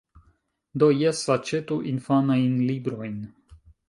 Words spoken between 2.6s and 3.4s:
librojn.